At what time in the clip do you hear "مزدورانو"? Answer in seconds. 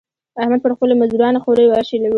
1.01-1.43